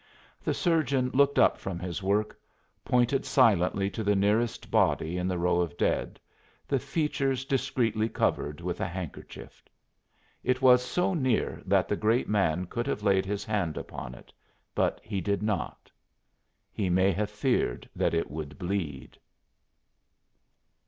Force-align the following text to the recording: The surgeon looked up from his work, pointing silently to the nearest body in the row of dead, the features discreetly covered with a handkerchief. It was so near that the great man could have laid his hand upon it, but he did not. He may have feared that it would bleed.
The 0.43 0.55
surgeon 0.55 1.11
looked 1.13 1.37
up 1.37 1.59
from 1.59 1.77
his 1.77 2.01
work, 2.01 2.35
pointing 2.83 3.21
silently 3.21 3.87
to 3.91 4.03
the 4.03 4.15
nearest 4.15 4.71
body 4.71 5.15
in 5.19 5.27
the 5.27 5.37
row 5.37 5.61
of 5.61 5.77
dead, 5.77 6.19
the 6.67 6.79
features 6.79 7.45
discreetly 7.45 8.09
covered 8.09 8.61
with 8.61 8.81
a 8.81 8.87
handkerchief. 8.87 9.63
It 10.43 10.59
was 10.59 10.83
so 10.83 11.13
near 11.13 11.61
that 11.67 11.87
the 11.87 11.95
great 11.95 12.27
man 12.27 12.65
could 12.65 12.87
have 12.87 13.03
laid 13.03 13.27
his 13.27 13.45
hand 13.45 13.77
upon 13.77 14.15
it, 14.15 14.33
but 14.73 14.99
he 15.03 15.21
did 15.21 15.43
not. 15.43 15.91
He 16.71 16.89
may 16.89 17.11
have 17.11 17.29
feared 17.29 17.87
that 17.95 18.15
it 18.15 18.31
would 18.31 18.57
bleed. 18.57 19.19